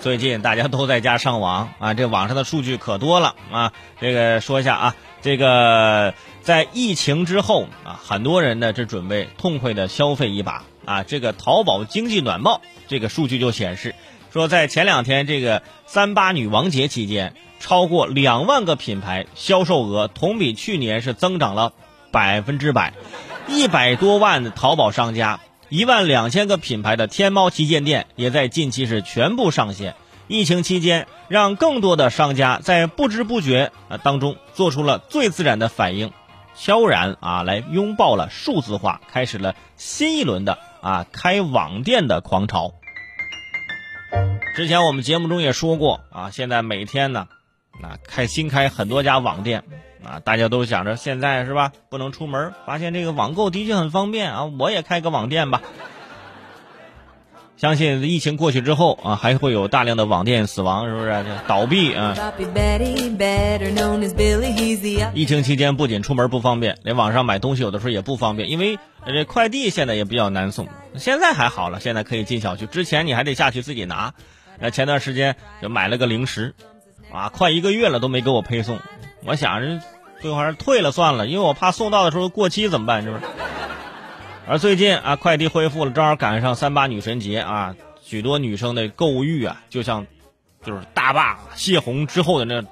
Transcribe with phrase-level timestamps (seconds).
[0.00, 3.72] 最近大家都在家上网啊，这网上的数据可多了啊。
[4.00, 11.02] 这个说一下啊，这个在疫情之后啊，很多人呢这准备痛快的消费一把啊。
[11.02, 13.94] 这个淘宝经济暖报这个数据就显示，
[14.32, 21.74] 说在前两天这个三八女王节期间，超过两万个品牌销售额同比去年是增长了
[22.10, 22.94] 百分之百，
[23.48, 25.40] 一百多万的淘宝商家。
[25.70, 29.94] 一万两千个品牌的天猫旗舰店也在近期是全部上线。
[30.26, 36.12] 疫情期间，让更多的商家在不知不觉啊当中做出了最自然的反应，
[36.56, 42.72] 悄然啊来拥抱了数字化，开始了新一轮的啊开网店的狂潮。
[44.56, 47.28] 之前我们节目中也说过啊，现在每天呢，
[47.82, 49.62] 啊开新开很多家网店。
[50.02, 55.60] 啊，大家都想着现在是吧，不能出门，发现这个网购的确很方便啊，我也开个网店吧。
[57.58, 62.16] 相信疫情过去之后啊，还会有大量的网店死亡，是不是倒闭啊？
[65.12, 70.66] 疫情期间不仅出门不方便，连网上买东西有的时候也不方便，因为这快递现在也比较难送。
[70.96, 74.14] 现在还好了，现在可以进小区，之前你还得下去自己拿。
[74.58, 76.54] 那前段时间就买了个零食，
[77.12, 78.78] 啊，快一个月了都没给我配送。
[79.24, 79.80] 我想着，
[80.20, 83.02] 最后还是退了算了，因为我怕送到的时候过期怎么办？
[83.02, 83.22] 是不是？
[84.46, 90.06] 而最近啊，快递恢复了，正好赶上三八女神节啊，许多女生的购物欲啊，就像
[90.64, 92.62] 就是大坝泄洪之后的那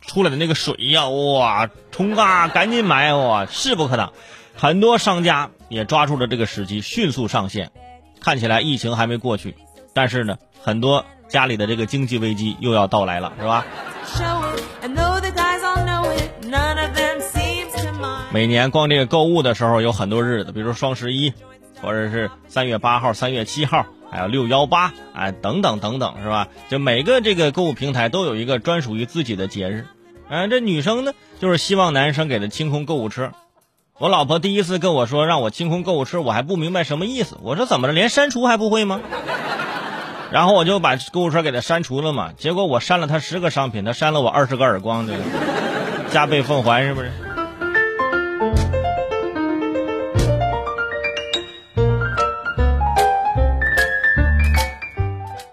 [0.00, 4.12] 出来的那个水一样，哇，冲啊，赶紧买哇，势不可挡。
[4.56, 7.70] 很多商家也抓住了这个时机，迅速上线。
[8.20, 9.54] 看起来疫情还没过去，
[9.92, 13.64] 但是呢，很多家里的这个经济危机又要到来了，是吧？
[18.30, 21.32] 每年光这个购物的时候有很多日子，比如双十一，
[21.80, 26.48] 或者是三月八号、三月七号，还有六幺八，哎，等等等等，是吧？
[26.68, 29.86] 就每个这个购物平台都有一个专属于自己的节日。
[30.28, 33.32] 嗯，这女生呢，就是希望男生给她清空购物车。
[33.98, 37.38] 我老婆第一次跟我说让我清空购物车，我还不明白什么意思。
[37.42, 37.92] 我说怎么了？
[37.92, 39.00] 连删除还不会吗？
[40.34, 42.32] 然后我就把购物车给他删除了嘛。
[42.36, 45.14] 结果我删了他十个商品，他删了我二十个耳光，对。
[46.10, 47.12] 加倍奉还是不是？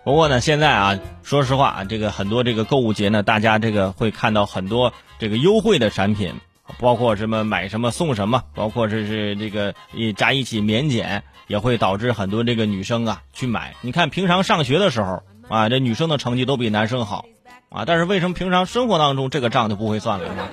[0.04, 6.34] 不过呢，现在啊，说实话啊，这个很多这个购物节呢，大家这个会看到很多这个优惠的产品，
[6.82, 13.76] 包括什么买什么送什么，包括这是这个一加一起免检，也会导致很多这个女生啊去买。
[13.80, 17.24] 你看平常上学的时候啊，这女生的成绩都比男生好。
[17.74, 17.86] 啊！
[17.88, 20.46] 但是为什么平常生活当中这个账就不会算了呢？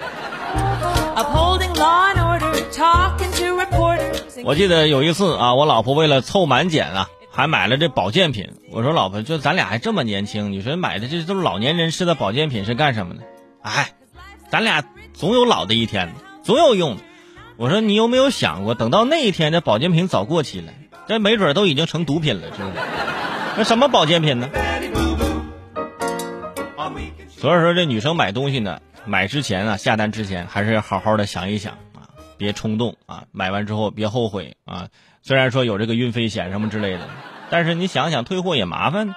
[4.45, 8.53] 我记得有一次啊，我老婆为了凑满减啊，还买了这保健品。
[8.71, 13.23] 我说老婆，就咱俩还这么年轻，你说买的这都是老年人吃的保健品是干什么呢？
[13.63, 13.91] 哎，
[14.49, 14.85] 咱俩
[15.19, 16.15] 总有老的一天，
[16.45, 16.97] 总有用。
[17.57, 20.73] 我说你有没有想过，等到那一天，这保健品早过期了，
[21.09, 22.75] 这没准都已经成毒品了，是不是？
[23.57, 24.49] 那什么保健品呢？
[27.31, 34.87] 所以说，这女生买东西呢，买之前啊，下单之前还是要好好的想一想啊，别冲动啊，买完之后别后悔啊。
[35.23, 37.01] 虽然说有这个运费险什么之类的，
[37.51, 39.17] 但是你想想退货也麻烦。